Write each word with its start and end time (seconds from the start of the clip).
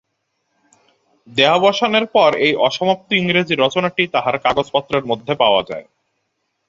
দেহাবসানের 1.27 2.05
পর 2.15 2.31
এই 2.45 2.53
অসমাপ্ত 2.67 3.09
ইংরেজী 3.13 3.55
রচনাটি 3.55 4.03
তাঁহার 4.07 4.35
কাগজপত্রের 4.37 5.03
মধ্যে 5.05 5.33
পাওয়া 5.35 5.61
যায়। 5.69 5.85